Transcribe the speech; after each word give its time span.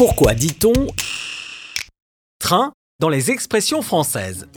Pourquoi 0.00 0.32
dit-on 0.32 0.72
train 2.38 2.72
dans 3.00 3.10
les 3.10 3.30
expressions 3.30 3.82
françaises? 3.82 4.48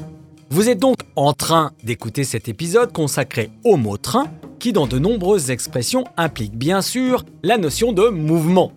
Vous 0.49 0.69
êtes 0.69 0.79
donc 0.79 0.99
en 1.17 1.33
train 1.33 1.73
d'écouter 1.83 2.23
cet 2.23 2.47
épisode 2.47 2.93
consacré 2.93 3.51
au 3.65 3.75
mot 3.75 3.97
train 3.97 4.27
qui 4.59 4.71
dans 4.71 4.87
de 4.87 4.97
nombreuses 4.99 5.51
expressions 5.51 6.05
implique 6.15 6.55
bien 6.55 6.81
sûr 6.81 7.25
la 7.43 7.57
notion 7.57 7.91
de 7.91 8.07
mouvement. 8.07 8.71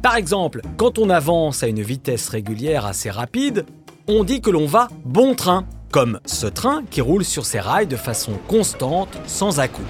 Par 0.00 0.16
exemple, 0.16 0.62
quand 0.78 0.98
on 0.98 1.10
avance 1.10 1.62
à 1.62 1.66
une 1.66 1.82
vitesse 1.82 2.30
régulière 2.30 2.86
assez 2.86 3.10
rapide, 3.10 3.66
on 4.08 4.24
dit 4.24 4.40
que 4.40 4.48
l'on 4.48 4.64
va 4.64 4.88
bon 5.04 5.34
train, 5.34 5.66
comme 5.92 6.18
ce 6.24 6.46
train 6.46 6.82
qui 6.90 7.02
roule 7.02 7.26
sur 7.26 7.44
ses 7.44 7.60
rails 7.60 7.88
de 7.88 7.96
façon 7.96 8.38
constante, 8.48 9.18
sans 9.26 9.60
à-coups. 9.60 9.86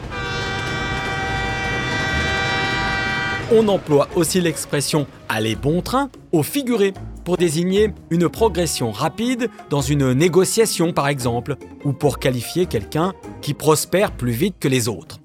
On 3.53 3.69
emploie 3.69 4.09
aussi 4.17 4.41
l'expression 4.41 5.07
aller 5.29 5.55
bon 5.55 5.81
train 5.81 6.11
au 6.33 6.43
figuré 6.43 6.93
pour 7.25 7.37
désigner 7.37 7.93
une 8.11 8.29
progression 8.29 8.91
rapide 8.91 9.51
dans 9.71 9.81
une 9.81 10.15
négociation 10.15 10.93
par 10.93 11.07
exemple, 11.07 11.55
ou 11.85 11.93
pour 11.93 12.19
qualifier 12.19 12.67
quelqu'un 12.67 13.15
qui 13.43 13.55
prospère 13.55 14.11
plus 14.11 14.33
vite 14.33 14.57
que 14.59 14.67
les 14.67 14.89
autres. 14.89 15.21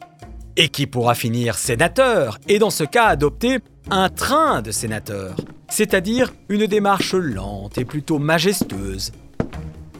Et 0.55 0.69
qui 0.69 0.85
pourra 0.85 1.15
finir 1.15 1.57
sénateur, 1.57 2.37
et 2.47 2.59
dans 2.59 2.69
ce 2.69 2.83
cas 2.83 3.05
adopter 3.05 3.57
un 3.89 4.09
train 4.09 4.61
de 4.61 4.69
sénateur, 4.69 5.35
c'est-à-dire 5.67 6.31
une 6.47 6.67
démarche 6.67 7.15
lente 7.15 7.79
et 7.79 7.85
plutôt 7.85 8.19
majestueuse. 8.19 9.13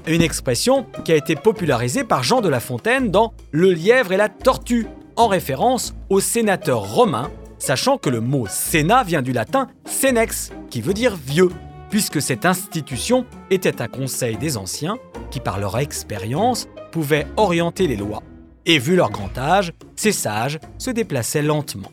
Une 0.06 0.22
expression 0.22 0.86
qui 1.06 1.12
a 1.12 1.16
été 1.16 1.36
popularisée 1.36 2.04
par 2.04 2.22
Jean 2.22 2.42
de 2.42 2.50
La 2.50 2.60
Fontaine 2.60 3.10
dans 3.10 3.34
Le 3.50 3.72
lièvre 3.74 4.12
et 4.12 4.18
la 4.18 4.30
tortue, 4.30 4.86
en 5.16 5.28
référence 5.28 5.96
au 6.10 6.20
sénateur 6.20 6.94
romain 6.94 7.32
sachant 7.62 8.00
que 8.00 8.10
le 8.10 8.22
mot 8.22 8.48
Sénat 8.50 9.04
vient 9.04 9.22
du 9.22 9.34
latin 9.34 9.68
senex, 9.86 10.52
qui 10.72 10.82
veut 10.82 10.96
dire 10.96 11.16
vieux, 11.16 11.50
puisque 11.92 12.22
cette 12.22 12.46
institution 12.46 13.26
était 13.52 13.84
un 13.84 13.88
conseil 13.88 14.36
des 14.36 14.58
anciens 14.58 14.98
qui, 15.30 15.40
par 15.40 15.60
leur 15.60 15.78
expérience, 15.78 16.68
pouvaient 16.92 17.28
orienter 17.38 17.88
les 17.88 17.96
lois. 17.96 18.24
Et 18.66 18.80
vu 18.80 18.96
leur 18.96 19.12
grand 19.12 19.38
âge, 19.38 19.74
ces 19.96 20.12
sages 20.12 20.60
se 20.80 20.90
déplaçaient 20.90 21.44
lentement. 21.44 21.92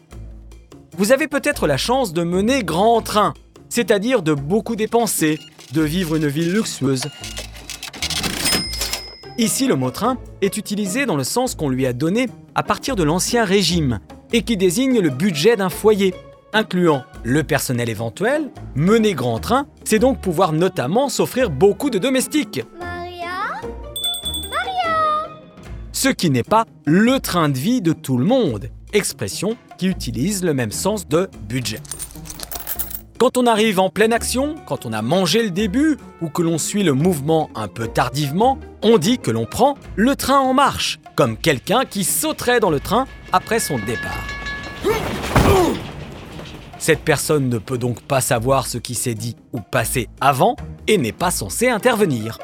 Vous 0.97 1.12
avez 1.12 1.28
peut-être 1.28 1.67
la 1.67 1.77
chance 1.77 2.15
de 2.15 2.23
mener 2.23 2.65
grand 2.65 3.03
train, 3.03 3.34
c'est-à-dire 3.69 4.23
de 4.23 4.33
beaucoup 4.33 4.75
dépenser, 4.75 5.39
de 5.73 5.83
vivre 5.83 6.17
une 6.17 6.28
vie 6.28 6.47
luxueuse. 6.47 7.05
Ici, 9.37 9.67
le 9.67 9.77
mot 9.77 9.91
train 9.91 10.17
est 10.41 10.56
utilisé 10.56 11.05
dans 11.05 11.17
le 11.17 11.25
sens 11.25 11.55
qu'on 11.55 11.69
lui 11.69 11.87
a 11.87 11.93
donné 11.93 12.28
à 12.55 12.62
partir 12.62 12.97
de 12.97 13.03
l'Ancien 13.03 13.45
Régime, 13.45 14.00
et 14.33 14.43
qui 14.43 14.57
désigne 14.57 15.01
le 15.01 15.11
budget 15.11 15.57
d'un 15.57 15.69
foyer, 15.69 16.15
incluant 16.53 17.05
le 17.25 17.43
personnel 17.43 17.89
éventuel, 17.89 18.51
mener 18.75 19.15
grand 19.15 19.39
train, 19.39 19.67
c'est 19.84 19.98
donc 19.98 20.21
pouvoir 20.21 20.53
notamment 20.53 21.09
s'offrir 21.09 21.51
beaucoup 21.51 21.91
de 21.91 21.98
domestiques. 21.98 22.62
Maria? 22.79 23.29
Maria 24.51 25.29
Ce 25.93 26.09
qui 26.09 26.31
n'est 26.31 26.43
pas 26.43 26.67
le 26.84 27.21
train 27.21 27.49
de 27.49 27.59
vie 27.59 27.81
de 27.81 27.93
tout 27.93 28.19
le 28.19 28.25
monde, 28.25 28.71
expression 28.93 29.56
qui 29.77 29.87
utilise 29.87 30.45
le 30.45 30.55
même 30.55 30.73
sens 30.73 31.09
de 31.09 31.29
budget. 31.49 31.81
Quand 33.19 33.37
on 33.37 33.49
arrive 33.49 33.81
en 33.81 33.91
pleine 33.91 34.12
action, 34.12 34.55
quand 34.65 34.87
on 34.87 34.93
a 34.93 35.03
mangé 35.03 35.43
le 35.43 35.51
début 35.51 35.99
ou 36.23 36.29
que 36.29 36.41
l'on 36.41 36.56
suit 36.56 36.84
le 36.84 36.93
mouvement 36.93 37.51
un 37.56 37.67
peu 37.67 37.89
tardivement, 37.89 38.61
on 38.81 38.97
dit 38.97 39.19
que 39.19 39.33
l'on 39.33 39.45
prend 39.45 39.77
le 39.97 40.15
train 40.15 40.39
en 40.39 40.55
marche, 40.55 41.01
comme 41.19 41.37
quelqu'un 41.37 41.85
qui 41.85 42.05
sauterait 42.05 42.61
dans 42.61 42.71
le 42.71 42.79
train 42.79 43.09
après 43.33 43.59
son 43.59 43.77
départ. 43.77 44.25
Cette 46.79 47.01
personne 47.01 47.49
ne 47.49 47.59
peut 47.59 47.77
donc 47.77 48.01
pas 48.03 48.21
savoir 48.21 48.69
ce 48.69 48.79
qui 48.79 48.95
s'est 48.95 49.17
dit 49.17 49.35
ou 49.53 49.59
passé 49.59 50.09
avant 50.21 50.55
et 50.87 50.97
n'est 50.97 51.11
pas 51.11 51.33
censée 51.33 51.69
intervenir. 51.69 52.39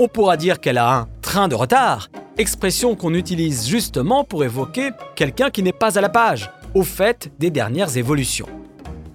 On 0.00 0.08
pourra 0.08 0.36
dire 0.36 0.58
qu'elle 0.58 0.78
a 0.78 0.92
un 0.92 1.08
train 1.22 1.46
de 1.46 1.54
retard, 1.54 2.08
expression 2.36 2.96
qu'on 2.96 3.14
utilise 3.14 3.68
justement 3.68 4.24
pour 4.24 4.42
évoquer 4.42 4.90
quelqu'un 5.14 5.50
qui 5.50 5.62
n'est 5.62 5.72
pas 5.72 5.96
à 5.96 6.00
la 6.00 6.08
page, 6.08 6.50
au 6.74 6.82
fait 6.82 7.30
des 7.38 7.50
dernières 7.50 7.96
évolutions. 7.96 8.48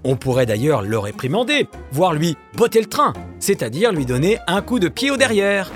On 0.06 0.16
pourrait 0.16 0.46
d'ailleurs 0.46 0.84
le 0.84 0.98
réprimander, 0.98 1.68
voire 1.92 2.14
lui 2.14 2.38
botter 2.54 2.80
le 2.80 2.88
train, 2.88 3.12
c'est-à-dire 3.40 3.92
lui 3.92 4.06
donner 4.06 4.38
un 4.48 4.62
coup 4.62 4.80
de 4.80 4.88
pied 4.88 5.12
au 5.12 5.18
derrière. 5.18 5.70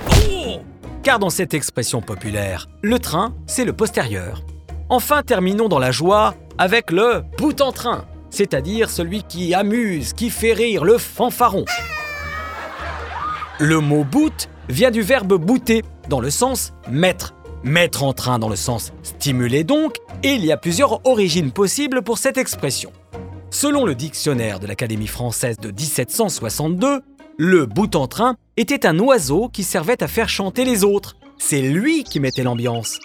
Car 1.09 1.17
dans 1.17 1.31
cette 1.31 1.55
expression 1.55 2.01
populaire, 2.01 2.69
le 2.83 2.99
train, 2.99 3.33
c'est 3.47 3.65
le 3.65 3.73
postérieur. 3.73 4.43
Enfin, 4.89 5.23
terminons 5.23 5.67
dans 5.67 5.79
la 5.79 5.89
joie 5.89 6.35
avec 6.59 6.91
le 6.91 7.23
bout 7.35 7.61
en 7.61 7.71
train, 7.71 8.05
c'est-à-dire 8.29 8.91
celui 8.91 9.23
qui 9.23 9.55
amuse, 9.55 10.13
qui 10.13 10.29
fait 10.29 10.53
rire, 10.53 10.85
le 10.85 10.99
fanfaron. 10.99 11.65
Le 13.57 13.79
mot 13.79 14.03
boot 14.03 14.49
vient 14.69 14.91
du 14.91 15.01
verbe 15.01 15.33
booter, 15.33 15.83
dans 16.09 16.19
le 16.19 16.29
sens 16.29 16.73
mettre. 16.91 17.33
Mettre 17.63 18.03
en 18.03 18.13
train 18.13 18.37
dans 18.37 18.47
le 18.47 18.55
sens 18.55 18.93
stimuler 19.01 19.63
donc, 19.63 19.95
et 20.21 20.33
il 20.33 20.45
y 20.45 20.51
a 20.51 20.57
plusieurs 20.57 21.03
origines 21.07 21.51
possibles 21.51 22.03
pour 22.03 22.19
cette 22.19 22.37
expression. 22.37 22.91
Selon 23.49 23.83
le 23.83 23.95
dictionnaire 23.95 24.59
de 24.59 24.67
l'Académie 24.67 25.07
française 25.07 25.57
de 25.57 25.71
1762, 25.71 27.01
le 27.39 27.65
bout 27.65 27.95
en 27.95 28.05
train 28.05 28.35
était 28.59 28.85
un 28.85 28.99
oiseau 28.99 29.47
qui 29.47 29.63
servait 29.63 30.03
à 30.03 30.07
faire 30.07 30.27
chanter 30.27 30.65
les 30.65 30.83
autres. 30.83 31.15
C'est 31.37 31.61
lui 31.61 32.03
qui 32.03 32.19
mettait 32.19 32.43
l'ambiance. 32.43 32.99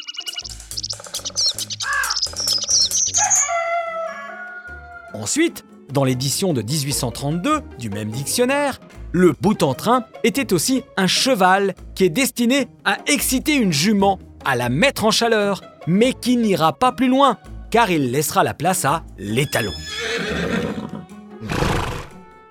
Ensuite, 5.15 5.65
dans 5.93 6.03
l'édition 6.03 6.53
de 6.53 6.61
1832 6.61 7.61
du 7.79 7.89
même 7.89 8.11
dictionnaire, 8.11 8.81
le 9.13 9.33
bout 9.41 9.63
en 9.63 9.75
train 9.75 10.05
était 10.25 10.53
aussi 10.53 10.83
un 10.97 11.07
cheval 11.07 11.77
qui 11.95 12.03
est 12.03 12.11
destiné 12.11 12.67
à 12.85 12.99
exciter 13.07 13.55
une 13.55 13.73
jument, 13.73 14.19
à 14.45 14.57
la 14.57 14.69
mettre 14.69 15.05
en 15.05 15.13
chaleur, 15.13 15.61
mais 15.87 16.15
qui 16.15 16.37
n'ira 16.37 16.73
pas 16.73 16.91
plus 16.91 17.09
loin, 17.09 17.39
car 17.71 17.93
il 17.93 18.11
laissera 18.11 18.43
la 18.43 18.55
place 18.55 18.85
à 18.85 19.05
l'étalon. 19.19 19.73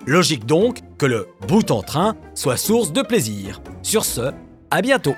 Logique 0.06 0.46
donc 0.46 0.80
que 0.98 1.06
le 1.06 1.28
bout 1.48 1.72
en 1.72 1.82
train 1.82 2.16
soit 2.36 2.58
source 2.58 2.92
de 2.92 3.02
plaisir. 3.02 3.62
Sur 3.84 4.04
ce, 4.04 4.34
à 4.70 4.82
bientôt 4.82 5.16